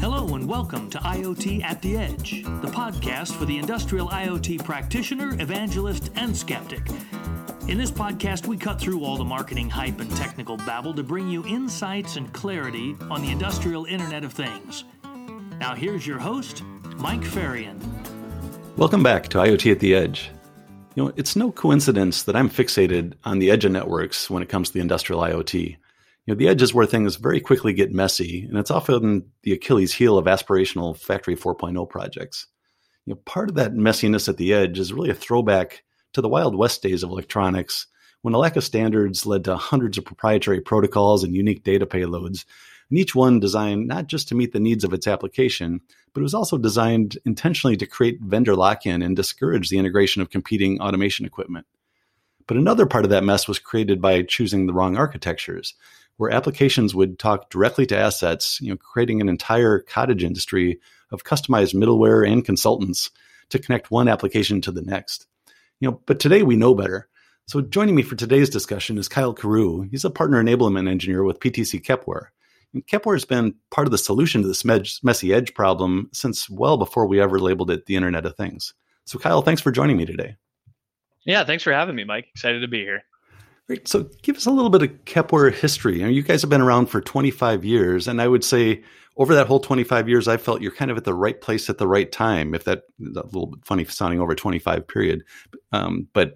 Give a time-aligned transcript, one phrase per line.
[0.00, 5.34] Hello and welcome to IoT at the Edge, the podcast for the industrial IoT practitioner,
[5.40, 6.86] evangelist, and skeptic.
[7.68, 11.26] In this podcast, we cut through all the marketing hype and technical babble to bring
[11.26, 14.84] you insights and clarity on the industrial Internet of Things.
[15.58, 16.64] Now, here's your host,
[16.98, 17.80] Mike Fahrion.
[18.76, 20.32] Welcome back to IoT at the Edge.
[20.96, 24.48] You know, it's no coincidence that I'm fixated on the edge of networks when it
[24.48, 25.68] comes to the industrial IoT.
[25.68, 25.76] You
[26.26, 29.92] know, the edge is where things very quickly get messy, and it's often the Achilles
[29.92, 32.46] heel of aspirational Factory 4.0 projects.
[33.04, 35.82] You know, part of that messiness at the edge is really a throwback
[36.14, 37.88] to the Wild West days of electronics,
[38.22, 42.46] when a lack of standards led to hundreds of proprietary protocols and unique data payloads
[42.90, 45.80] and each one designed not just to meet the needs of its application,
[46.16, 50.22] but it was also designed intentionally to create vendor lock in and discourage the integration
[50.22, 51.66] of competing automation equipment.
[52.46, 55.74] But another part of that mess was created by choosing the wrong architectures,
[56.16, 60.80] where applications would talk directly to assets, you know, creating an entire cottage industry
[61.12, 63.10] of customized middleware and consultants
[63.50, 65.26] to connect one application to the next.
[65.80, 67.10] You know, but today we know better.
[67.46, 69.82] So joining me for today's discussion is Kyle Carew.
[69.90, 72.28] He's a partner enablement engineer with PTC Kepware.
[72.76, 74.62] And Kepware has been part of the solution to this
[75.02, 78.74] messy edge problem since well before we ever labeled it the Internet of Things.
[79.06, 80.36] So, Kyle, thanks for joining me today.
[81.24, 82.26] Yeah, thanks for having me, Mike.
[82.34, 83.02] Excited to be here.
[83.66, 83.88] Great.
[83.88, 86.00] So, give us a little bit of Kepware history.
[86.00, 88.82] You, know, you guys have been around for 25 years, and I would say
[89.16, 91.78] over that whole 25 years, I felt you're kind of at the right place at
[91.78, 92.54] the right time.
[92.54, 95.24] If that a little bit funny sounding over 25 period,
[95.72, 96.34] um, but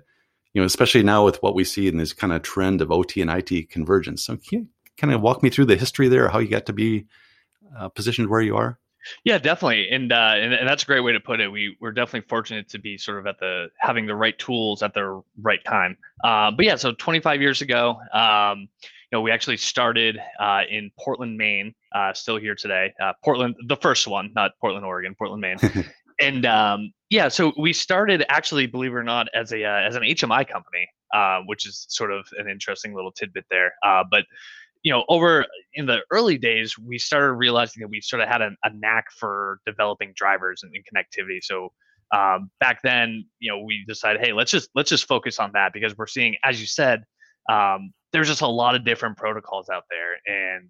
[0.55, 3.21] you know, especially now with what we see in this kind of trend of OT
[3.21, 4.25] and IT convergence.
[4.25, 4.69] So, can you
[5.01, 7.07] kind of walk me through the history there, how you got to be
[7.77, 8.79] uh, positioned where you are?
[9.25, 11.49] Yeah, definitely, and, uh, and and that's a great way to put it.
[11.49, 14.93] We we're definitely fortunate to be sort of at the having the right tools at
[14.93, 15.97] the right time.
[16.23, 18.69] Uh, but yeah, so 25 years ago, um,
[19.11, 21.75] you know, we actually started uh, in Portland, Maine.
[21.93, 22.93] Uh, still here today.
[23.03, 25.59] Uh, Portland, the first one, not Portland, Oregon, Portland, Maine.
[26.21, 29.97] and um, yeah, so we started actually, believe it or not, as a uh, as
[29.97, 33.73] an HMI company, uh, which is sort of an interesting little tidbit there.
[33.85, 34.25] Uh, but
[34.83, 38.41] you know, over in the early days, we started realizing that we sort of had
[38.41, 41.39] a, a knack for developing drivers and, and connectivity.
[41.43, 41.71] So
[42.13, 45.73] um, back then, you know, we decided, hey, let's just let's just focus on that
[45.73, 47.05] because we're seeing, as you said,
[47.51, 50.69] um, there's just a lot of different protocols out there, and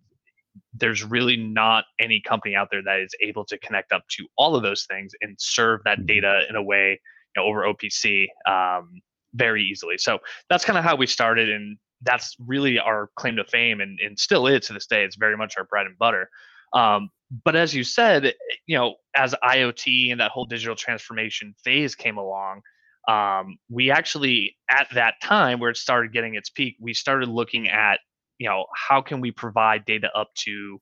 [0.74, 4.54] there's really not any company out there that is able to connect up to all
[4.54, 6.06] of those things and serve that mm-hmm.
[6.06, 7.00] data in a way
[7.36, 9.00] you know, over OPC um,
[9.34, 9.96] very easily.
[9.96, 10.18] So
[10.50, 14.18] that's kind of how we started, and that's really our claim to fame and, and
[14.18, 15.04] still is to this day.
[15.04, 16.30] It's very much our bread and butter.
[16.72, 17.10] Um,
[17.44, 18.34] but as you said,
[18.66, 22.62] you know, as IoT and that whole digital transformation phase came along,
[23.08, 27.68] um, we actually at that time where it started getting its peak, we started looking
[27.68, 28.00] at,
[28.38, 30.80] you know, how can we provide data up to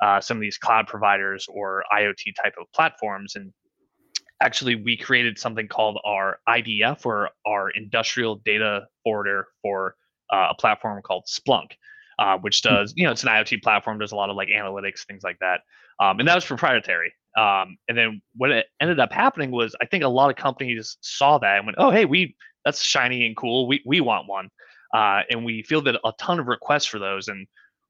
[0.00, 3.52] uh, some of these cloud providers or IoT type of platforms, and
[4.40, 9.96] actually we created something called our IDF or our industrial data forwarder for
[10.32, 11.72] uh, a platform called Splunk,
[12.18, 12.74] uh, which hmm.
[12.74, 15.38] does, you know, it's an IoT platform, does a lot of like analytics, things like
[15.40, 15.60] that.
[16.00, 17.12] Um, and that was proprietary.
[17.36, 20.96] Um, and then what it ended up happening was I think a lot of companies
[21.00, 22.34] saw that and went, oh, hey, we
[22.64, 23.66] that's shiny and cool.
[23.66, 24.50] We, we want one.
[24.94, 27.28] Uh, and we fielded a ton of requests for those.
[27.28, 27.46] And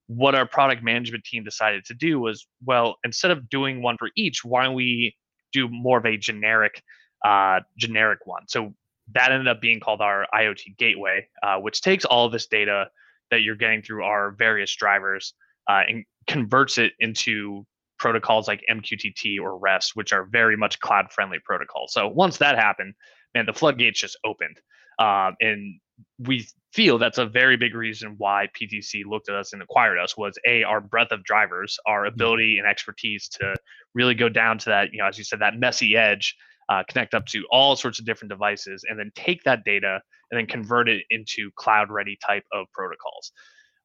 [0.07, 4.11] what our product management team decided to do was, well, instead of doing one for
[4.17, 5.17] each, why don't we
[5.53, 6.83] do more of a generic,
[7.25, 8.43] uh, generic one?
[8.49, 8.75] So
[9.15, 12.89] that ended up being called our IoT Gateway, uh, which takes all of this data
[13.31, 15.35] that you're getting through our various drivers
[15.69, 17.67] uh, and converts it into
[17.99, 21.93] protocols like MQTT or REST, which are very much cloud friendly protocols.
[21.93, 22.95] So once that happened,
[23.35, 24.61] man, the floodgates just opened.
[24.99, 25.81] Um, and
[26.19, 30.17] we feel that's a very big reason why PTC looked at us and acquired us
[30.17, 32.15] was a our breadth of drivers, our mm-hmm.
[32.15, 33.55] ability and expertise to
[33.95, 36.37] really go down to that, you know, as you said, that messy edge
[36.69, 40.39] uh, connect up to all sorts of different devices, and then take that data and
[40.39, 43.33] then convert it into cloud ready type of protocols.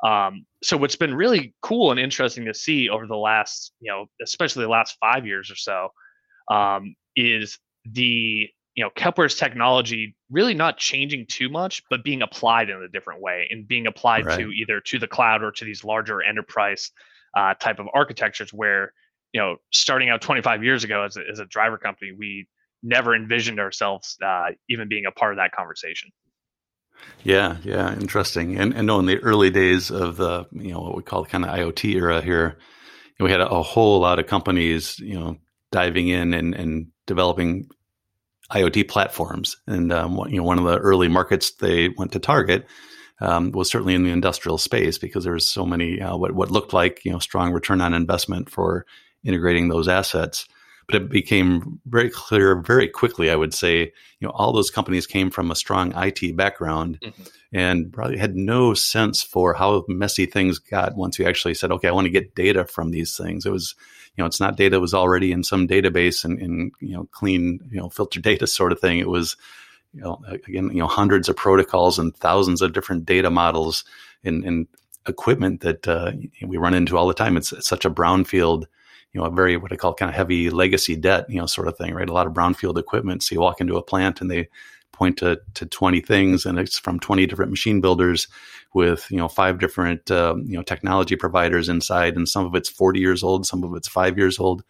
[0.04, 4.08] Um, so what's been really cool and interesting to see over the last, you know,
[4.22, 5.90] especially the last five years or so,
[6.52, 12.70] um, is the you know Kepware's technology really not changing too much, but being applied
[12.70, 14.40] in a different way and being applied right.
[14.40, 16.92] to either to the cloud or to these larger enterprise
[17.38, 18.92] uh, type of architectures where
[19.32, 22.48] you know starting out 25 years ago as a, as a driver company we
[22.84, 26.12] never envisioned ourselves uh, even being a part of that conversation.
[27.24, 28.58] Yeah, yeah, interesting.
[28.58, 31.30] And and no, in the early days of the you know what we call the
[31.30, 32.58] kind of IoT era here,
[33.20, 35.38] we had a, a whole lot of companies you know
[35.72, 37.70] diving in and and developing
[38.52, 39.58] IoT platforms.
[39.68, 42.66] And um, you know one of the early markets they went to target
[43.22, 46.52] um, was certainly in the industrial space because there was so many uh, what what
[46.52, 48.86] looked like you know strong return on investment for
[49.24, 50.46] integrating those assets.
[50.88, 53.30] But it became very clear very quickly.
[53.30, 53.80] I would say,
[54.20, 57.24] you know, all those companies came from a strong IT background, mm-hmm.
[57.54, 61.88] and probably had no sense for how messy things got once you actually said, "Okay,
[61.88, 63.76] I want to get data from these things." It was,
[64.16, 67.60] you know, it's not data was already in some database and, and you know, clean,
[67.72, 69.00] you know, filtered data sort of thing.
[69.00, 69.38] It was
[69.94, 73.84] you know, again, you know, hundreds of protocols and thousands of different data models
[74.24, 74.68] and, and
[75.08, 76.12] equipment that uh,
[76.46, 77.38] we run into all the time.
[77.38, 78.66] It's, it's, such a brownfield,
[79.14, 81.68] you know, a very what I call kind of heavy legacy debt, you know, sort
[81.68, 82.10] of thing, right?
[82.10, 83.24] A lot of brownfield equipment.
[83.24, 84.50] So you walk into a plant and they
[84.92, 88.28] point to to 20 things, and it's from 20 different machine builders
[88.74, 92.70] with you know five different uh, you know technology providers inside, and some of it's
[92.70, 94.64] 40 years old, some of it's five years old.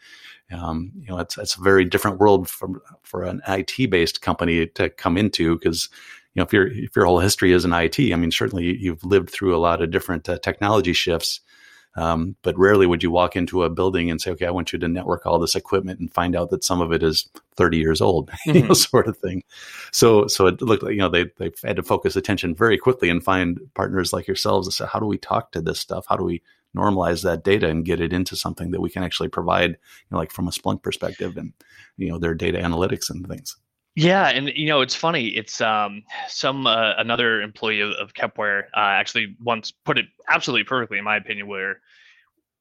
[0.52, 4.68] Um, you know, it's it's a very different world for for an IT based company
[4.68, 5.90] to come into because
[6.34, 9.04] you know if your if your whole history is in IT, I mean, certainly you've
[9.04, 11.42] lived through a lot of different uh, technology shifts.
[11.96, 14.80] Um, but rarely would you walk into a building and say, "Okay, I want you
[14.80, 18.02] to network all this equipment," and find out that some of it is 30 years
[18.02, 18.50] old, mm-hmm.
[18.56, 18.74] you know, mm-hmm.
[18.74, 19.44] sort of thing.
[19.92, 23.10] So, so it looked like you know they they had to focus attention very quickly
[23.10, 26.06] and find partners like yourselves and say, "How do we talk to this stuff?
[26.10, 26.42] How do we
[26.76, 29.78] normalize that data and get it into something that we can actually provide, you
[30.12, 31.54] know, like from a Splunk perspective and,
[31.98, 33.56] you know, their data analytics and things.
[33.96, 35.28] Yeah, and you know it's funny.
[35.28, 40.64] It's um, some uh, another employee of, of Kepware uh, actually once put it absolutely
[40.64, 41.80] perfectly, in my opinion, where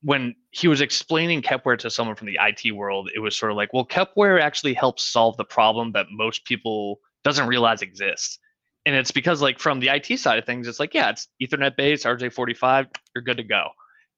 [0.02, 3.56] when he was explaining Kepware to someone from the IT world, it was sort of
[3.56, 8.38] like, well, Kepware actually helps solve the problem that most people doesn't realize exists.
[8.84, 11.76] And it's because like from the IT side of things, it's like, yeah, it's Ethernet
[11.76, 13.68] based, RJ45, you're good to go.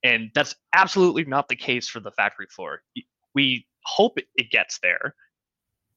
[0.03, 2.83] And that's absolutely not the case for the factory floor.
[3.35, 5.15] We hope it gets there,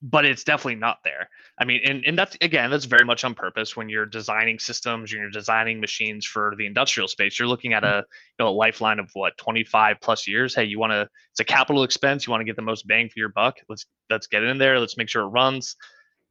[0.01, 1.29] but it's definitely not there.
[1.59, 5.11] I mean, and, and that's again, that's very much on purpose when you're designing systems,
[5.11, 7.39] and you're designing machines for the industrial space.
[7.39, 8.03] You're looking at a
[8.37, 10.53] you know a lifeline of what 25 plus years.
[10.53, 12.27] Hey, you want to it's a capital expense.
[12.27, 13.55] You want to get the most bang for your buck.
[13.69, 14.79] Let's let's get in there.
[14.79, 15.75] Let's make sure it runs.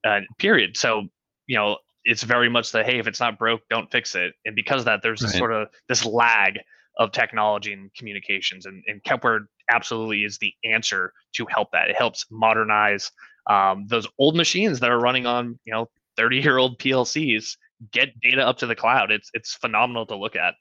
[0.06, 0.76] Uh, period.
[0.76, 1.08] So
[1.46, 4.32] you know, it's very much the hey, if it's not broke, don't fix it.
[4.44, 5.32] And because of that, there's right.
[5.32, 6.58] sort of this lag
[6.98, 8.64] of technology and communications.
[8.64, 9.40] And, and Kepware
[9.70, 11.90] absolutely is the answer to help that.
[11.90, 13.10] It helps modernize
[13.48, 17.56] um, those old machines that are running on, you know, 30 year old PLCs,
[17.92, 19.10] get data up to the cloud.
[19.10, 20.54] It's, it's phenomenal to look at.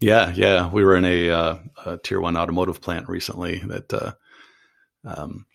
[0.00, 0.70] Yeah, yeah.
[0.70, 4.12] We were in a, uh, a tier one automotive plant recently that uh,
[5.04, 5.46] um,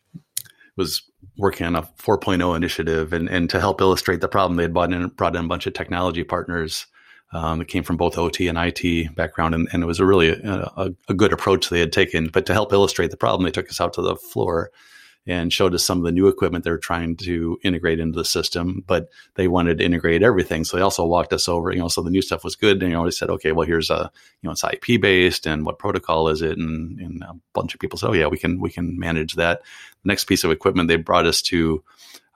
[0.75, 1.03] was
[1.37, 4.93] working on a 4.0 initiative, and, and to help illustrate the problem, they had brought
[4.93, 6.85] in brought in a bunch of technology partners
[7.35, 10.41] um, it came from both OT and IT background, and, and it was a really
[10.41, 12.29] uh, a, a, good approach they had taken.
[12.29, 14.71] But to help illustrate the problem, they took us out to the floor
[15.27, 18.83] and showed us some of the new equipment they're trying to integrate into the system.
[18.85, 21.71] But they wanted to integrate everything, so they also walked us over.
[21.71, 23.67] You know, so the new stuff was good, and you know, they said, okay, well,
[23.67, 24.11] here's a
[24.41, 26.57] you know, it's IP based, and what protocol is it?
[26.57, 29.61] And, and a bunch of people said, oh yeah, we can we can manage that.
[30.03, 31.83] The next piece of equipment they brought us to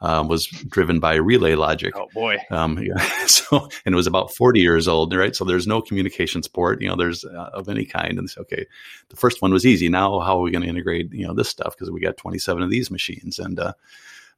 [0.02, 1.94] um, was driven by relay logic.
[1.96, 2.38] Oh boy!
[2.50, 2.98] Um, yeah,
[3.28, 5.36] so and it was about forty years old, right?
[5.36, 8.18] So there's no communication support, you know, there's uh, of any kind.
[8.18, 8.66] And say, okay,
[9.10, 9.90] the first one was easy.
[9.90, 12.64] Now how are we going to integrate, you know, this stuff because we got 27
[12.64, 13.60] of these machines and.
[13.60, 13.74] Uh,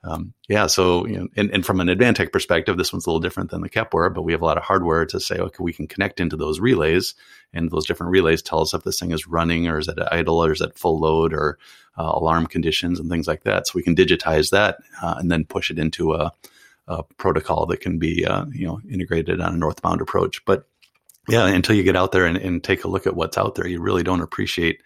[0.03, 3.19] um, yeah, so you know, and, and from an Advantech perspective, this one's a little
[3.19, 5.73] different than the Kepware, but we have a lot of hardware to say, okay, we
[5.73, 7.13] can connect into those relays,
[7.53, 10.43] and those different relays tell us if this thing is running or is at idle
[10.43, 11.59] or is at full load or
[11.99, 13.67] uh, alarm conditions and things like that.
[13.67, 16.33] So we can digitize that uh, and then push it into a,
[16.87, 20.43] a protocol that can be uh, you know integrated on a northbound approach.
[20.45, 20.67] But
[21.29, 23.67] yeah, until you get out there and, and take a look at what's out there,
[23.67, 24.81] you really don't appreciate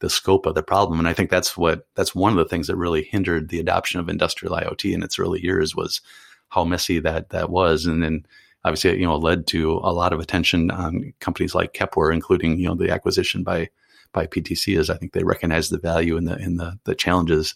[0.00, 0.98] the scope of the problem.
[0.98, 4.00] And I think that's what that's one of the things that really hindered the adoption
[4.00, 6.00] of industrial IoT in its early years was
[6.48, 7.86] how messy that that was.
[7.86, 8.26] And then
[8.64, 12.66] obviously, you know, led to a lot of attention on companies like Kepware, including, you
[12.66, 13.68] know, the acquisition by
[14.12, 17.54] by PTC is I think they recognize the value in the in the the challenges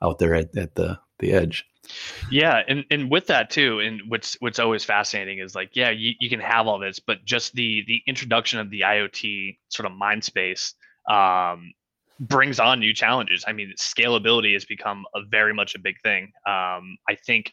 [0.00, 1.66] out there at, at the the edge.
[2.30, 6.12] Yeah, and and with that too, and what's what's always fascinating is like, yeah, you,
[6.20, 9.92] you can have all this, but just the the introduction of the IoT sort of
[9.92, 10.74] mind space
[11.08, 11.72] um,
[12.20, 13.44] brings on new challenges.
[13.48, 16.24] I mean, scalability has become a very much a big thing.
[16.46, 17.52] Um, I think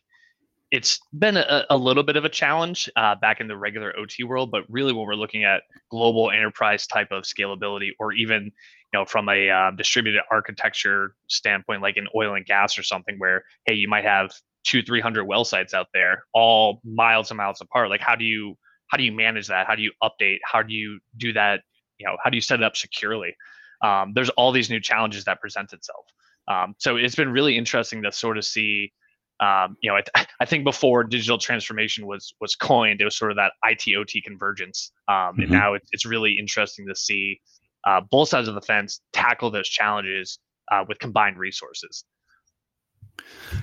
[0.69, 4.25] it's been a, a, little bit of a challenge uh, back in the regular OT
[4.25, 9.00] world, but really when we're looking at global enterprise type of scalability, or even you
[9.00, 13.45] know from a uh, distributed architecture standpoint, like in oil and gas or something, where
[13.65, 14.31] hey, you might have
[14.65, 17.89] two, three hundred well sites out there, all miles and miles apart.
[17.89, 18.57] Like, how do you
[18.88, 19.67] how do you manage that?
[19.67, 20.39] How do you update?
[20.43, 21.62] How do you do that?
[21.97, 23.36] You know, how do you set it up securely?
[23.84, 26.05] Um, there's all these new challenges that present itself.
[26.48, 28.93] Um, so it's been really interesting to sort of see
[29.39, 33.31] um, you know, I, I, think before digital transformation was was coined, it was sort
[33.31, 35.41] of that IT OT convergence, um, mm-hmm.
[35.41, 37.39] and now it's really interesting to see
[37.86, 40.39] uh, both sides of the fence tackle those challenges
[40.72, 42.03] uh, with combined resources.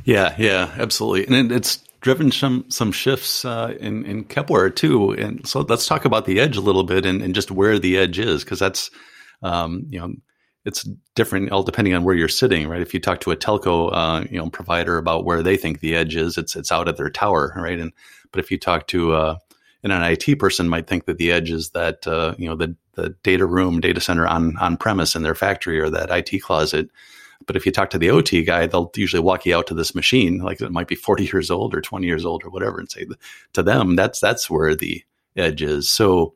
[0.05, 5.11] Yeah, yeah, absolutely, and it, it's driven some some shifts uh, in in Kepware too.
[5.13, 7.97] And so let's talk about the edge a little bit and, and just where the
[7.97, 8.91] edge is, because that's
[9.45, 10.15] um, you know
[10.65, 12.81] it's different all depending on where you're sitting, right?
[12.81, 15.95] If you talk to a telco, uh, you know, provider about where they think the
[15.95, 17.79] edge is, it's it's out at their tower, right?
[17.79, 17.93] And
[18.33, 19.37] but if you talk to uh,
[19.83, 22.75] and an IT person might think that the edge is that uh, you know the
[22.95, 26.89] the data room, data center on on premise in their factory or that IT closet.
[27.47, 29.95] But if you talk to the OT guy, they'll usually walk you out to this
[29.95, 32.91] machine, like it might be 40 years old or 20 years old or whatever, and
[32.91, 33.07] say
[33.53, 35.05] to them, that's that's where the
[35.37, 35.91] edge is.
[35.91, 36.35] So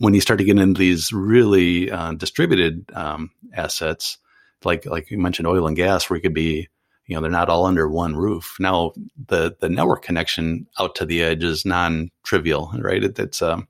[0.00, 4.18] when you start to get into these really uh, distributed um, assets,
[4.64, 6.68] like like you mentioned, oil and gas, where you could be,
[7.06, 8.56] you know, they're not all under one roof.
[8.58, 8.92] Now
[9.28, 13.02] the the network connection out to the edge is non trivial, right?
[13.02, 13.68] It, it's um,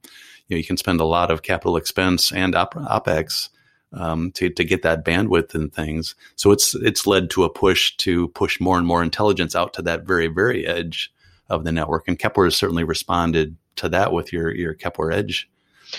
[0.49, 3.49] you know you can spend a lot of capital expense and op- opex
[3.93, 6.15] um, to to get that bandwidth and things.
[6.37, 9.83] So it's it's led to a push to push more and more intelligence out to
[9.83, 11.13] that very very edge
[11.49, 15.51] of the network, and Kepware has certainly responded to that with your your Kepware Edge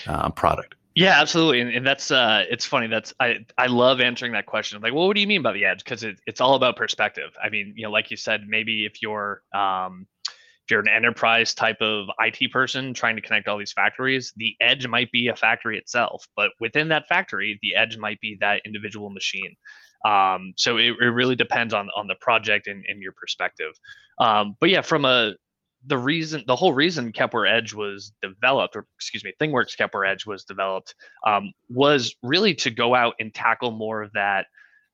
[0.08, 0.76] uh, product.
[0.96, 2.88] Yeah, absolutely, and, and that's uh, it's funny.
[2.88, 4.82] That's I I love answering that question.
[4.82, 5.84] Like, well, what do you mean by the edge?
[5.84, 7.32] Because it, it's all about perspective.
[7.44, 10.08] I mean, you know, like you said, maybe if you're um,
[10.66, 14.56] if you're an enterprise type of IT person trying to connect all these factories, the
[14.62, 18.62] edge might be a factory itself, but within that factory, the edge might be that
[18.66, 19.56] individual machine.
[20.08, 23.74] Um, so it, it really depends on on the project and, and your perspective.
[24.20, 25.34] Um, but yeah, from a
[25.88, 30.26] the reason the whole reason Kepware Edge was developed, or excuse me, ThingWorx Kepware Edge
[30.26, 34.48] was developed, um, was really to go out and tackle more of that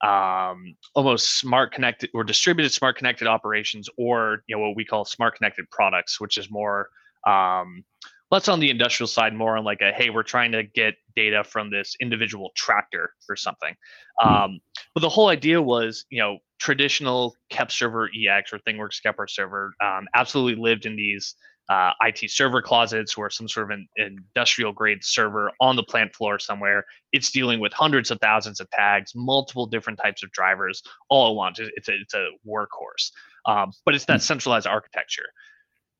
[0.03, 5.05] um, almost smart connected or distributed smart connected operations, or you know what we call
[5.05, 6.89] smart connected products, which is more
[7.27, 7.83] um,
[8.31, 11.43] less on the industrial side, more on like a hey, we're trying to get data
[11.43, 13.75] from this individual tractor or something.
[14.19, 14.33] Hmm.
[14.33, 14.59] Um,
[14.95, 20.61] but the whole idea was, you know, traditional KEPServerEX or ThingWorx Kepware server um, absolutely
[20.61, 21.35] lived in these
[21.69, 26.13] uh, IT server closets or some sort of an industrial grade server on the plant
[26.13, 26.85] floor somewhere.
[27.13, 31.35] It's dealing with hundreds of thousands of tags, multiple different types of drivers all at
[31.35, 31.59] once.
[31.59, 33.11] It's a, it's a workhorse,
[33.45, 34.25] um, but it's that hmm.
[34.25, 35.27] centralized architecture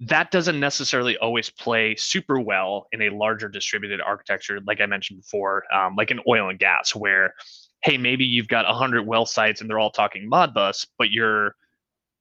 [0.02, 5.20] that doesn't necessarily always play super well in a larger distributed architecture, like I mentioned
[5.22, 7.36] before, um, like in oil and gas, where
[7.84, 11.56] hey, maybe you've got 100 well sites and they're all talking Modbus, but you're,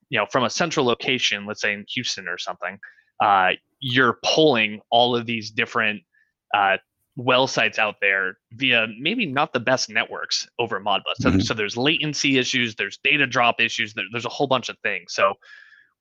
[0.09, 2.79] you know, from a central location, let's say in Houston or something,
[3.23, 6.03] uh, you're pulling all of these different
[6.55, 6.79] uh,
[7.17, 11.17] well sites out there via maybe not the best networks over Modbus.
[11.17, 11.41] So, mm-hmm.
[11.41, 15.15] so there's latency issues, there's data drop issues, there, there's a whole bunch of things.
[15.15, 15.35] So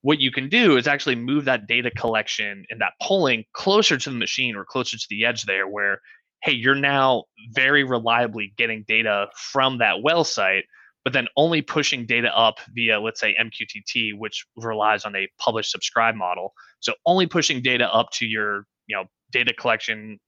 [0.02, 4.10] what you can do is actually move that data collection and that polling closer to
[4.10, 6.00] the machine or closer to the edge there where
[6.42, 10.64] hey you're now very reliably getting data from that well site
[11.04, 15.70] but then only pushing data up via let's say mqtt which relies on a publish
[15.70, 16.52] subscribe model.
[16.80, 20.18] So only pushing data up to your you know data collection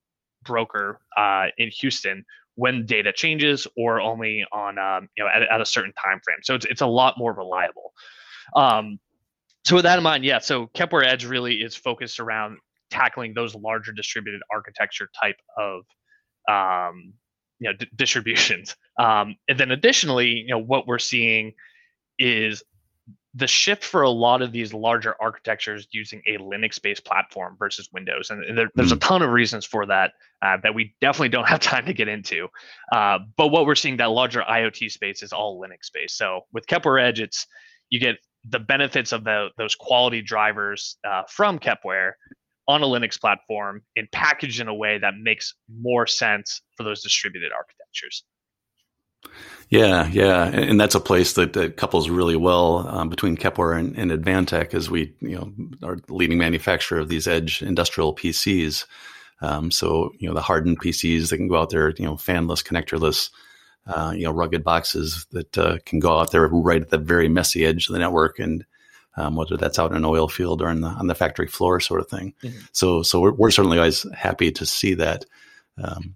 [0.45, 2.25] broker uh, in houston
[2.57, 6.39] when data changes or only on um, you know at, at, a certain time frame
[6.43, 7.93] so it's, it's a lot more reliable.
[8.55, 8.99] Um,
[9.65, 10.39] so with that in mind, yeah.
[10.39, 12.59] So Kepware Edge really is focused around
[12.91, 15.83] tackling those larger distributed architecture type of
[16.49, 17.15] um,
[17.59, 18.77] you know d- distributions.
[18.99, 21.55] Um, and then additionally, you know what we're seeing
[22.19, 22.63] is
[23.35, 28.29] the shift for a lot of these larger architectures using a Linux-based platform versus Windows,
[28.29, 29.01] and, there, there's a hmm.
[29.01, 32.49] ton of reasons for that uh, that we definitely don't have time to get into.
[32.93, 36.17] Uh, but what we're seeing that larger IoT space is all Linux-based.
[36.17, 37.47] So with Kepware Edge, it's
[37.89, 42.13] you get the benefits of the, those quality drivers uh, from Kepware
[42.69, 47.03] on a Linux platform and packaged in a way that makes more sense for those
[47.03, 48.25] distributed architectures.
[49.69, 53.97] Yeah, yeah, and that's a place that, that couples really well um, between Kepware and,
[53.97, 55.53] and Advantech, as we you know
[55.89, 58.85] are the leading manufacturer of these edge industrial PCs.
[59.41, 62.63] Um, so you know the hardened PCs that can go out there, you know, fanless,
[62.65, 63.31] connectorless,
[63.87, 67.29] uh, you know, rugged boxes that uh, can go out there right at the very
[67.29, 68.65] messy edge of the network, and
[69.17, 71.81] um, whether that's out in an oil field or in the, on the factory floor,
[71.81, 72.33] sort of thing.
[72.43, 72.59] Mm-hmm.
[72.73, 75.27] So, so we're, we're, certainly always happy to see that.
[75.83, 76.15] Um,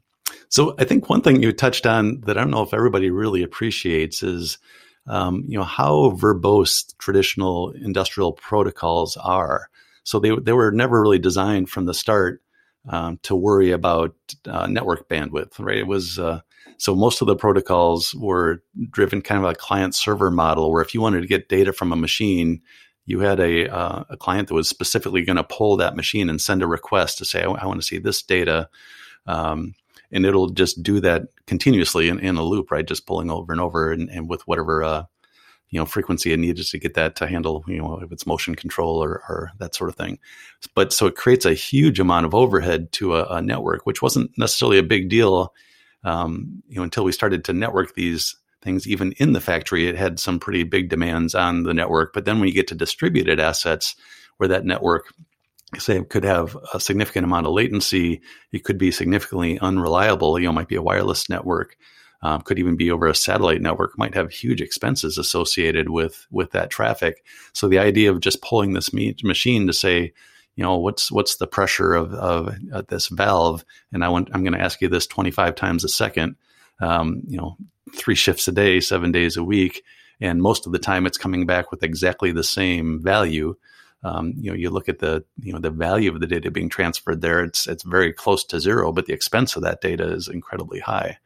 [0.48, 3.42] so, I think one thing you touched on that I don't know if everybody really
[3.42, 4.58] appreciates is,
[5.06, 9.68] um, you know, how verbose traditional industrial protocols are.
[10.04, 12.40] So they they were never really designed from the start
[12.88, 14.14] um, to worry about
[14.46, 15.78] uh, network bandwidth, right?
[15.78, 16.40] It was uh,
[16.78, 20.94] so most of the protocols were driven kind of a client server model where if
[20.94, 22.60] you wanted to get data from a machine,
[23.06, 26.40] you had a, uh, a client that was specifically going to pull that machine and
[26.40, 28.68] send a request to say, I, want to see this data.
[29.26, 29.74] Um,
[30.10, 32.86] and it'll just do that continuously in, in a loop, right?
[32.86, 35.04] Just pulling over and over and, and with whatever, uh,
[35.70, 38.54] you know, frequency it needed to get that to handle, you know, if it's motion
[38.54, 40.18] control or, or that sort of thing.
[40.74, 44.30] But so it creates a huge amount of overhead to a, a network, which wasn't
[44.38, 45.52] necessarily a big deal,
[46.06, 49.86] um, you know, until we started to network these things even in the factory.
[49.86, 52.14] It had some pretty big demands on the network.
[52.14, 53.94] But then when you get to distributed assets
[54.38, 55.12] where that network
[55.78, 58.22] say could have a significant amount of latency.
[58.52, 60.38] It could be significantly unreliable.
[60.38, 61.76] You know, might be a wireless network,
[62.22, 63.98] um, could even be over a satellite network.
[63.98, 67.24] Might have huge expenses associated with with that traffic.
[67.52, 70.12] So the idea of just pulling this machine to say,
[70.56, 74.42] you know, what's what's the pressure of of uh, this valve, and I want I'm
[74.42, 76.36] going to ask you this 25 times a second.
[76.80, 77.56] Um, you know,
[77.94, 79.82] three shifts a day, seven days a week,
[80.20, 83.56] and most of the time it's coming back with exactly the same value
[84.06, 86.68] um, you know, you look at the you know the value of the data being
[86.68, 87.42] transferred there.
[87.42, 91.18] It's it's very close to zero, but the expense of that data is incredibly high.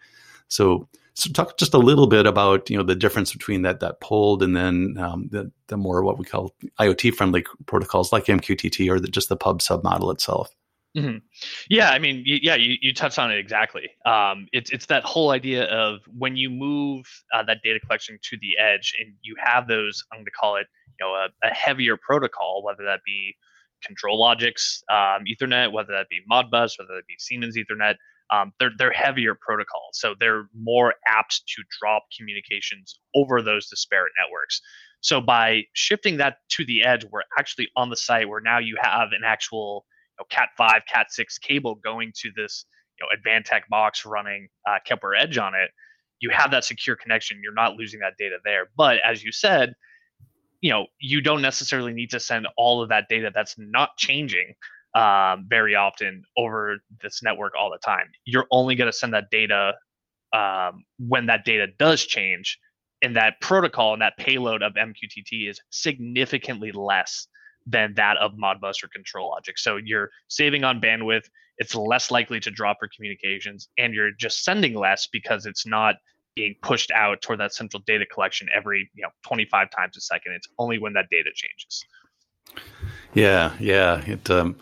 [0.49, 4.01] So, so talk just a little bit about you know the difference between that that
[4.01, 8.91] pulled and then um, the the more what we call IoT friendly protocols like MQTT
[8.91, 10.51] or the, just the pub sub model itself.
[10.97, 11.19] Mm-hmm.
[11.69, 13.91] Yeah, I mean, yeah, you, you touched on it exactly.
[14.05, 18.37] Um, it's it's that whole idea of when you move uh, that data collection to
[18.41, 20.03] the edge, and you have those.
[20.13, 20.67] I'm going to call it
[20.99, 23.37] you know a, a heavier protocol, whether that be
[23.87, 27.95] ControlLogix um, Ethernet, whether that be Modbus, whether that be Siemens Ethernet.
[28.33, 34.13] Um, they're they're heavier protocols, so they're more apt to drop communications over those disparate
[34.23, 34.61] networks.
[35.01, 38.77] So by shifting that to the edge, we're actually on the site where now you
[38.81, 39.87] have an actual
[40.19, 42.67] you know, Cat five, Cat six cable going to this
[42.99, 45.71] you know Advantech box running uh, Kepware Edge on it.
[46.21, 47.41] You have that secure connection.
[47.43, 48.69] You're not losing that data there.
[48.77, 49.75] But as you said,
[50.61, 54.55] you know you don't necessarily need to send all of that data that's not changing
[54.95, 59.31] um, very often over this network all the time you're only going to send that
[59.31, 59.75] data
[60.33, 62.59] um, when that data does change
[63.03, 67.29] and that protocol and that payload of mqtt is significantly less
[67.67, 71.25] than that of modbus or ControlLogix so you're saving on bandwidth
[71.59, 75.97] it's less likely to drop your communications and you're just sending less because it's not
[76.35, 80.33] being pushed out toward that central data collection every you know 25 times a second.
[80.33, 81.85] It's only when that data changes.
[83.15, 84.03] Yeah, yeah.
[84.07, 84.57] It, um,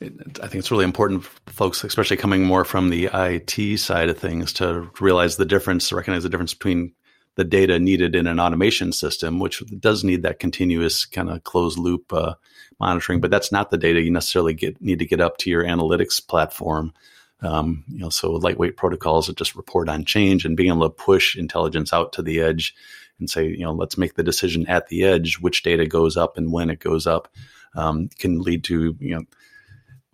[0.00, 0.06] I
[0.46, 4.52] think it's really important for folks, especially coming more from the IT side of things,
[4.54, 6.92] to realize the difference, recognize the difference between
[7.34, 11.78] the data needed in an automation system, which does need that continuous kind of closed
[11.78, 12.34] loop uh,
[12.78, 15.64] monitoring, but that's not the data you necessarily get need to get up to your
[15.64, 16.92] analytics platform.
[17.40, 20.90] Um, you know, so lightweight protocols that just report on change and being able to
[20.90, 22.74] push intelligence out to the edge
[23.20, 26.36] and say, you know, let's make the decision at the edge which data goes up
[26.36, 27.28] and when it goes up
[27.74, 29.24] um, can lead to you know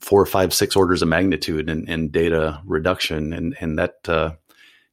[0.05, 4.33] four, five, six orders of magnitude in, in data reduction, and and that uh,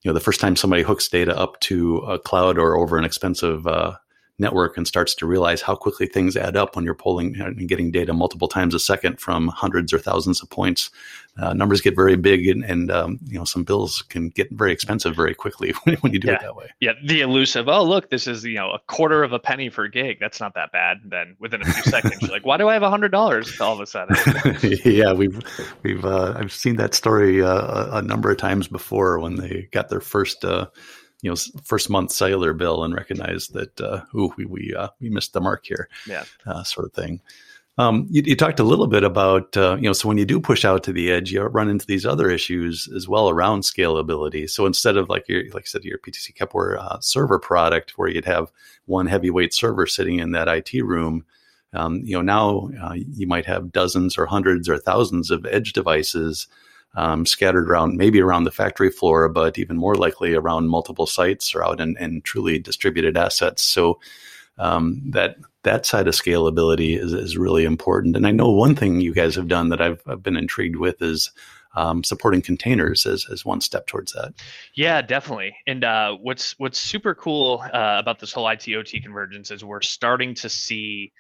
[0.02, 3.04] you know the first time somebody hooks data up to a cloud or over an
[3.04, 3.96] expensive uh,
[4.40, 7.92] network and starts to realize how quickly things add up when you're pulling and getting
[7.92, 10.90] data multiple times a second from hundreds or thousands of points.
[11.38, 14.74] Uh, numbers get very big, and, and um, you know some bills can get very
[14.74, 16.34] expensive very quickly when, you do yeah.
[16.34, 16.68] it that way.
[16.82, 17.70] Yeah, the elusive.
[17.70, 20.18] Oh, look, this is you know a quarter of a penny per gig.
[20.20, 20.98] That's not that bad.
[21.04, 23.60] And then within a few seconds, you're like, why do I have a hundred dollars
[23.62, 24.16] all of a sudden?
[24.86, 25.40] yeah, we've
[25.84, 29.88] we've uh, I've seen that story uh, a number of times before when they got
[29.88, 30.68] their first uh,
[31.22, 35.10] you know first month cellular bill and recognize that uh, ooh we we uh, we
[35.10, 37.22] missed the mark here, yeah, uh, sort of thing.
[37.78, 40.42] Um, you, you, talked a little bit about uh, you know so when you do
[40.42, 44.50] push out to the edge, you run into these other issues as well around scalability.
[44.50, 48.10] So instead of like your like I said your PTC Kepware uh, server product where
[48.10, 48.52] you'd have
[48.86, 51.26] one heavyweight server sitting in that IT room.
[51.74, 55.72] Um, you know now uh, you might have dozens or hundreds or thousands of edge
[55.72, 56.48] devices
[56.96, 61.56] um, scattered around, maybe around the factory floor, but even more likely around multiple sites
[61.56, 63.64] or out in, in truly distributed assets.
[63.64, 64.00] So
[64.58, 68.16] um, that that side of scalability is, is really important.
[68.16, 71.02] And I know one thing you guys have done that I've, I've been intrigued with
[71.02, 71.32] is
[71.76, 74.34] um, supporting containers as, as one step towards that.
[74.76, 75.56] Yeah, definitely.
[75.68, 79.82] And uh, what's what's super cool uh, about this whole IT OT convergence is we're
[79.82, 81.14] starting to see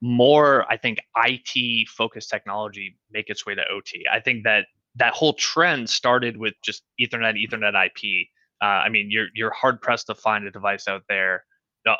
[0.00, 4.04] more, I think, IT focused technology make its way to OT.
[4.12, 4.66] I think that
[4.96, 8.28] that whole trend started with just Ethernet, Ethernet IP.
[8.62, 11.44] Uh, I mean, you're you're hard pressed to find a device out there,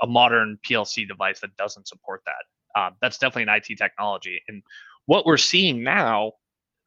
[0.02, 2.80] a modern PLC device that doesn't support that.
[2.80, 4.42] Um, that's definitely an IT technology.
[4.48, 4.62] And
[5.06, 6.32] what we're seeing now,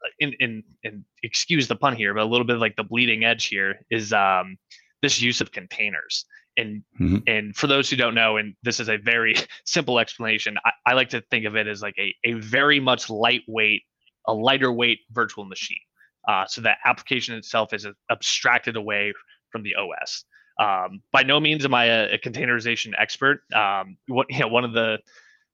[0.04, 3.24] uh, in in in excuse the pun here, but a little bit like the bleeding
[3.24, 4.58] edge here is um,
[5.02, 6.26] this use of containers.
[6.58, 7.18] and mm-hmm.
[7.28, 10.94] and for those who don't know, and this is a very simple explanation, I, I
[10.94, 13.84] like to think of it as like a a very much lightweight,
[14.28, 15.80] a lighter weight virtual machine.
[16.28, 19.14] Uh, so that application itself is abstracted away
[19.50, 20.26] from the OS.
[20.60, 23.42] Um, by no means am I a, a containerization expert.
[23.54, 25.00] Um, what you know, one of the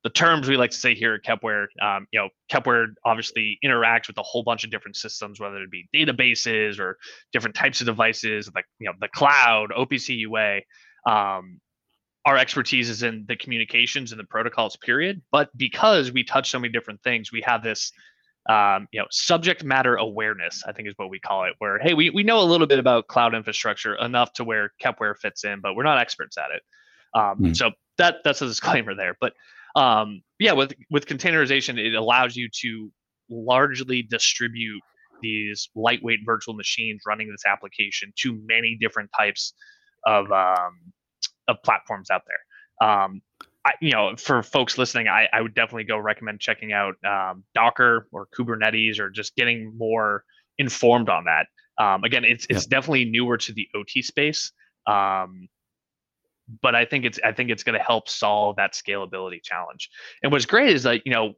[0.03, 4.07] the terms we like to say here at Kepware, um, you know, Kepware obviously interacts
[4.07, 6.97] with a whole bunch of different systems, whether it be databases or
[7.31, 10.59] different types of devices, like you know, the cloud, OPC UA.
[11.09, 11.61] Um,
[12.25, 15.21] our expertise is in the communications and the protocols, period.
[15.31, 17.91] But because we touch so many different things, we have this
[18.49, 21.93] um, you know, subject matter awareness, I think is what we call it, where, hey,
[21.93, 25.61] we, we know a little bit about cloud infrastructure enough to where Kepware fits in,
[25.61, 26.61] but we're not experts at it.
[27.17, 27.55] Um, mm.
[27.55, 29.15] So that that's a disclaimer there.
[29.19, 29.33] But
[29.75, 32.91] um, yeah, with with containerization, it allows you to
[33.29, 34.81] largely distribute
[35.21, 39.53] these lightweight virtual machines running this application to many different types
[40.05, 40.91] of um,
[41.47, 42.87] of platforms out there.
[43.65, 47.43] I, you know, for folks listening, I, I would definitely go recommend checking out um,
[47.55, 50.25] Docker or Kubernetes or just getting more
[50.57, 51.47] informed on that.
[51.83, 54.51] Um, again, it's it's definitely newer to the OT space,
[54.85, 55.47] um,
[56.61, 59.89] but I think it's I think it's going to help solve that scalability challenge.
[60.21, 61.33] And what's great is that you know,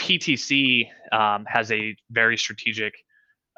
[0.00, 2.94] PTC um, has a very strategic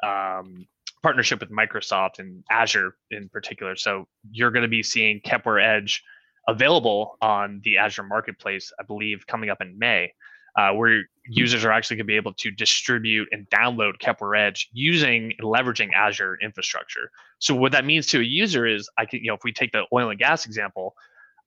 [0.03, 0.67] um,
[1.01, 3.75] partnership with Microsoft and Azure in particular.
[3.75, 6.03] So you're going to be seeing Kepware Edge
[6.51, 10.13] available on the Azure Marketplace, I believe, coming up in May,
[10.57, 14.69] uh, where users are actually going to be able to distribute and download Kepware Edge
[14.73, 17.09] using leveraging Azure infrastructure.
[17.39, 19.71] So what that means to a user is, I can, you know, if we take
[19.71, 20.93] the oil and gas example,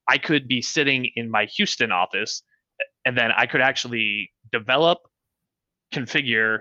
[0.08, 2.42] I could be sitting in my Houston office,
[3.04, 4.98] and then I could actually develop,
[5.92, 6.60] configure,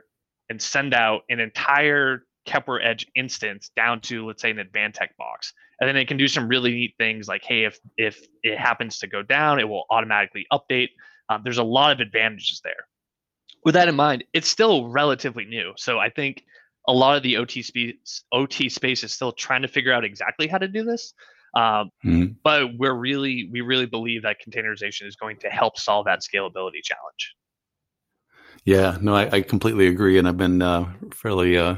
[0.50, 5.54] and send out an entire Kepware Edge instance down to let's say an Advantech box,
[5.80, 9.00] and then it can do some really neat things like, hey, if if it happens
[9.00, 10.90] to go down, it will automatically update.
[11.30, 12.88] Um, there's a lot of advantages there.
[13.66, 16.44] With that in mind, it's still relatively new, so I think
[16.88, 20.48] a lot of the OT space OT space is still trying to figure out exactly
[20.48, 21.14] how to do this.
[21.56, 22.26] Um, mm-hmm.
[22.44, 26.84] But we're really we really believe that containerization is going to help solve that scalability
[26.84, 27.36] challenge.
[28.66, 31.76] Yeah, no, I, I completely agree, and I've been uh, fairly uh,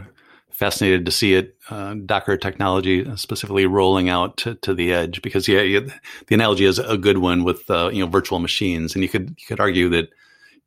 [0.55, 5.47] fascinated to see it uh, Docker technology specifically rolling out to, to the edge because
[5.47, 5.81] yeah, yeah,
[6.27, 8.95] the analogy is a good one with uh, you know virtual machines.
[8.95, 10.09] And you could you could argue that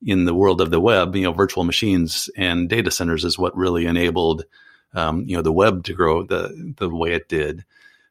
[0.04, 3.56] in the world of the web you know virtual machines and data centers is what
[3.56, 4.44] really enabled
[4.94, 7.64] um, you know the web to grow the the way it did.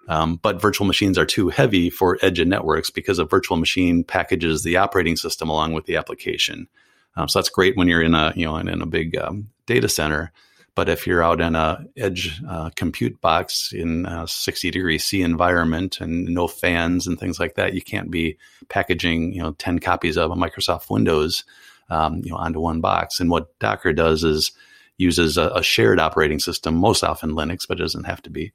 [0.10, 4.06] Um, but virtual machines are too heavy for edge and networks because a virtual machine
[4.06, 6.70] packages the operating system along with the application.
[7.18, 9.50] Um, so that's great when you're in a you know in, in a big um,
[9.68, 10.32] data center
[10.78, 15.24] but if you're out in a edge uh, compute box in a 60 degree C
[15.24, 18.38] environment and no fans and things like that, you can't be
[18.70, 21.46] packaging you know 10 copies of a Microsoft Windows
[21.90, 23.20] um, you know onto one box.
[23.20, 24.52] And what Docker does is
[24.98, 28.52] uses a, a, shared operating system, most often Linux, but it doesn't have to be.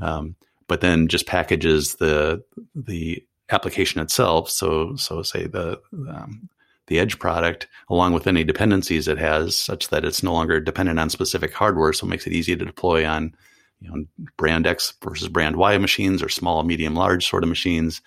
[0.00, 0.34] Um,
[0.68, 2.42] but then just packages the
[2.74, 4.48] the application itself.
[4.48, 6.48] So so say the um,
[6.86, 10.98] the Edge product along with any dependencies it has, such that it's no longer dependent
[10.98, 11.92] on specific hardware.
[11.92, 13.34] So it makes it easy to deploy on
[13.80, 14.04] you know,
[14.36, 18.00] brand X versus brand Y machines or small, medium, large sort of machines.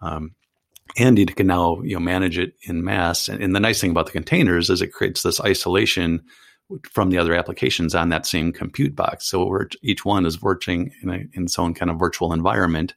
[0.00, 0.34] Um,
[0.96, 3.28] and you can now you know manage it in mass.
[3.28, 6.22] And, and the nice thing about the containers is it creates this isolation
[6.90, 9.26] from the other applications on that same compute box.
[9.26, 12.94] So each one is working in, in its own kind of virtual environment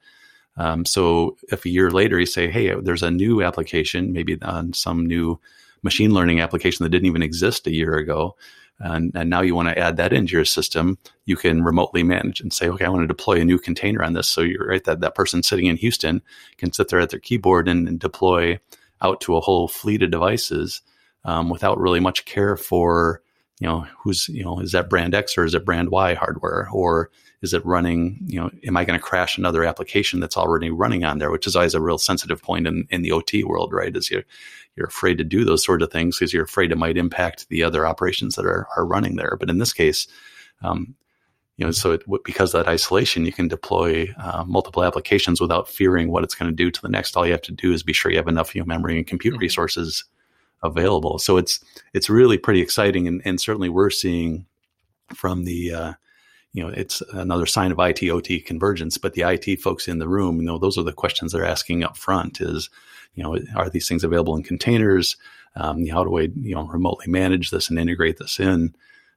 [0.58, 4.74] um, so if a year later you say, hey, there's a new application, maybe on
[4.74, 5.40] some new
[5.82, 8.36] machine learning application that didn't even exist a year ago,
[8.80, 12.42] and, and now you want to add that into your system, you can remotely manage
[12.42, 14.28] and say, okay, I want to deploy a new container on this.
[14.28, 16.22] So you're right that that person sitting in Houston
[16.58, 18.60] can sit there at their keyboard and, and deploy
[19.02, 20.82] out to a whole fleet of devices
[21.26, 23.22] um, without really much care for,
[23.60, 26.68] you know, who's, you know, is that brand X or is it brand Y hardware
[26.74, 27.12] or
[27.42, 31.04] is it running, you know, am I going to crash another application that's already running
[31.04, 33.96] on there, which is always a real sensitive point in, in the OT world, right?
[33.96, 34.24] Is you're,
[34.76, 37.64] you're afraid to do those sort of things because you're afraid it might impact the
[37.64, 39.38] other operations that are, are running there.
[39.40, 40.08] But in this case,
[40.62, 40.96] um,
[41.58, 45.68] you know, so it, because of that isolation, you can deploy uh, multiple applications without
[45.68, 47.18] fearing what it's going to do to the next.
[47.18, 49.06] All you have to do is be sure you have enough you know, memory and
[49.06, 49.42] compute mm-hmm.
[49.42, 50.06] resources
[50.64, 51.18] available.
[51.20, 51.60] So it's
[51.94, 54.46] it's really pretty exciting, and, and certainly we're seeing
[55.14, 55.94] from the uh,
[56.54, 58.98] you know, it's another sign of IT OT convergence.
[58.98, 61.84] But the IT folks in the room, you know, those are the questions they're asking
[61.84, 62.70] up front: is,
[63.16, 65.16] you know, are these things available in containers?
[65.56, 68.74] Um, how do I, you know, remotely manage this and integrate this in?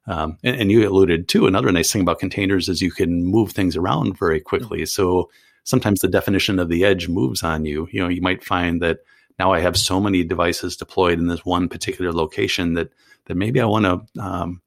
[0.07, 3.53] Um, and, and, you alluded to another nice thing about containers is you can move
[3.53, 4.81] things around very quickly.
[4.81, 4.87] Mm-hmm.
[4.87, 5.31] So
[5.63, 7.89] sometimes the definition of the edge moves on you.
[7.91, 8.99] You know, you might find that
[9.39, 12.91] now I have so many devices deployed in this one particular location that
[13.27, 14.61] that maybe I want to um,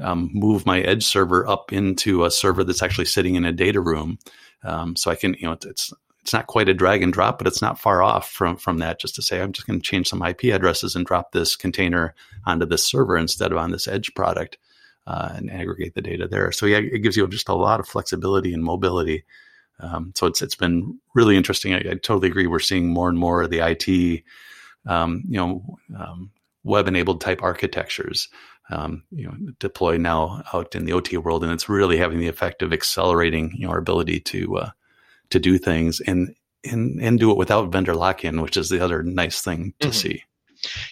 [0.00, 3.80] um, move my edge server up into a server that's actually sitting in a data
[3.80, 4.18] room,
[4.64, 7.46] um, so I can you know it's it's not quite a drag and drop, but
[7.46, 9.00] it's not far off from from that.
[9.00, 12.14] Just to say, I'm just going to change some IP addresses and drop this container
[12.44, 14.58] onto this server instead of on this edge product,
[15.06, 16.52] uh, and aggregate the data there.
[16.52, 19.24] So yeah, it gives you just a lot of flexibility and mobility.
[19.80, 21.72] Um, so it's it's been really interesting.
[21.72, 22.46] I, I, totally agree.
[22.46, 24.24] We're seeing more and more of the IT,
[24.86, 26.30] um, you know, um,
[26.62, 28.28] web enabled type architectures,
[28.70, 32.28] um, you know, deploy now out in the OT world, and it's really having the
[32.28, 34.70] effect of accelerating you know our ability to uh,
[35.30, 38.82] to do things and and and do it without vendor lock in, which is the
[38.84, 39.94] other nice thing to mm-hmm.
[39.94, 40.22] see.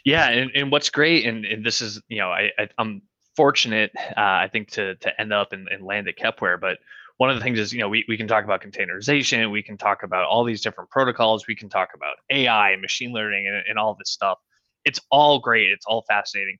[0.04, 3.02] Yeah, and, and what's great, and, and this is you know I, I am
[3.36, 6.78] fortunate uh, I think to to end up and, and land at Kepware, but
[7.18, 9.76] one of the things is you know we, we can talk about containerization we can
[9.76, 13.62] talk about all these different protocols we can talk about ai and machine learning and,
[13.68, 14.38] and all this stuff
[14.84, 16.58] it's all great it's all fascinating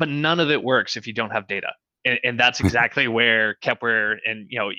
[0.00, 1.72] but none of it works if you don't have data
[2.04, 4.70] and, and that's exactly where kepware and you know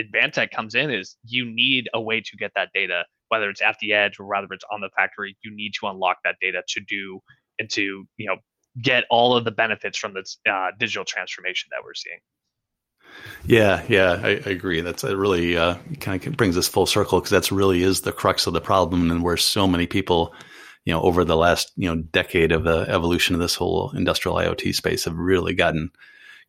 [0.00, 3.76] advantech comes in is you need a way to get that data whether it's at
[3.80, 6.80] the edge or whether it's on the factory you need to unlock that data to
[6.80, 7.20] do
[7.58, 8.36] and to you know
[8.80, 12.18] get all of the benefits from this uh, digital transformation that we're seeing
[13.46, 14.80] yeah, yeah, I, I agree.
[14.80, 15.16] That's it.
[15.16, 18.54] really uh, kind of brings us full circle because that's really is the crux of
[18.54, 20.34] the problem, and where so many people,
[20.84, 24.36] you know, over the last you know decade of the evolution of this whole industrial
[24.36, 25.90] IoT space have really gotten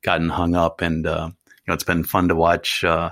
[0.01, 2.83] gotten hung up, and uh, you know, it's been fun to watch.
[2.83, 3.11] Uh,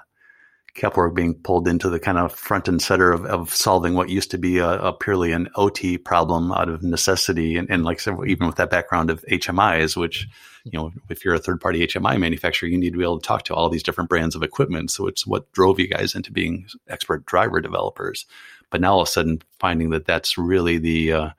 [0.76, 4.32] Kepware being pulled into the kind of front and center of, of solving what used
[4.32, 7.58] to be a, a purely an OT problem out of necessity.
[7.58, 10.28] And, and like even with that background of HMIs, which,
[10.64, 13.26] you know, if you're a third party HMI manufacturer, you need to be able to
[13.26, 14.90] talk to all these different brands of equipment.
[14.90, 18.26] So it's what drove you guys into being expert driver developers.
[18.74, 21.30] But now all of a sudden finding that that's really the, uh,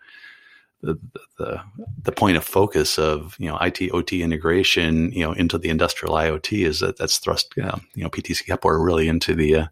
[0.83, 0.97] the,
[1.37, 1.61] the,
[2.05, 6.15] the point of focus of you know IT OT integration you know into the industrial
[6.15, 9.67] IoT is that that's thrust uh, you know PTC Kepware really into the uh,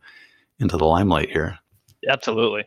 [0.59, 1.61] into the limelight here.
[2.09, 2.65] Absolutely.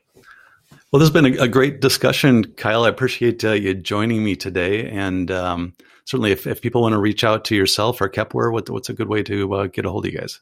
[0.91, 2.85] Well, this has been a, a great discussion, Kyle.
[2.85, 5.73] I appreciate uh, you joining me today, and um,
[6.05, 8.93] certainly if, if people want to reach out to yourself or Kepware, what, what's a
[8.93, 10.39] good way to uh, get a hold of you guys?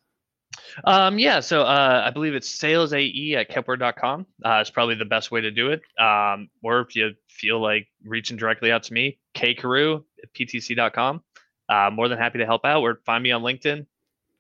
[0.84, 4.26] Um, yeah, so uh, I believe it's salesae at kepware.com.
[4.44, 5.82] Uh, it's probably the best way to do it.
[6.00, 11.22] Um, or if you feel like reaching directly out to me, kcarew at ptc.com.
[11.70, 13.86] Uh, more than happy to help out or find me on LinkedIn.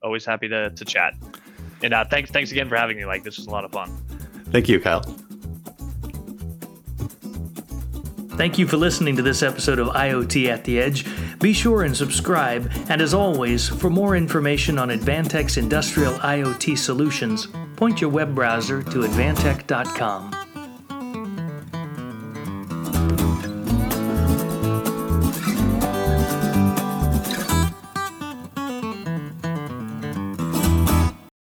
[0.03, 1.15] Always happy to, to chat.
[1.81, 3.05] And uh, thanks, thanks again for having me.
[3.05, 3.89] Like, this was a lot of fun.
[4.51, 5.03] Thank you, Kyle.
[8.35, 11.05] Thank you for listening to this episode of IoT at the Edge.
[11.39, 17.47] Be sure and subscribe, and as always, for more information on Advantech's industrial IoT solutions,
[17.75, 20.52] point your web browser to advantech.com.